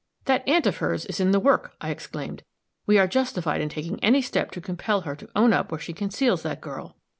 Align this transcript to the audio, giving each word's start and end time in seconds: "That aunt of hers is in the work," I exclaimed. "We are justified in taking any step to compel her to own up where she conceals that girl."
"That 0.25 0.43
aunt 0.47 0.65
of 0.65 0.77
hers 0.77 1.05
is 1.05 1.19
in 1.19 1.29
the 1.29 1.39
work," 1.39 1.75
I 1.79 1.91
exclaimed. 1.91 2.41
"We 2.87 2.97
are 2.97 3.05
justified 3.05 3.61
in 3.61 3.69
taking 3.69 4.03
any 4.03 4.23
step 4.23 4.49
to 4.53 4.59
compel 4.59 5.01
her 5.01 5.15
to 5.15 5.29
own 5.35 5.53
up 5.53 5.71
where 5.71 5.77
she 5.79 5.93
conceals 5.93 6.41
that 6.41 6.59
girl." 6.59 6.97